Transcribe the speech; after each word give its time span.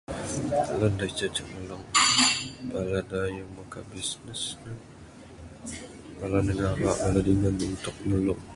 Bala 2.69 2.99
dayung 3.09 3.51
muka 3.57 3.79
bisnes 3.91 4.41
bala 6.19 6.37
ne 6.45 6.51
ngaba 6.59 6.91
bala 7.01 7.19
dingan 7.27 7.53
ne 7.59 7.65
untuk 7.75 7.95
nulung 8.07 8.41